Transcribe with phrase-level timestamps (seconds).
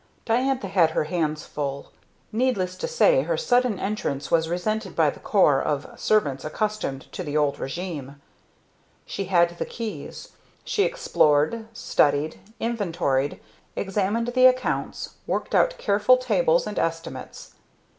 [0.25, 1.91] Diantha had her hands full.
[2.31, 7.21] Needless to say her sudden entrance was resented by the corps of servants accustomed to
[7.21, 8.19] the old regime.
[9.05, 10.29] She had the keys;
[10.63, 13.39] she explored, studied, inventoried,
[13.75, 17.53] examined the accounts, worked out careful tables and estimates.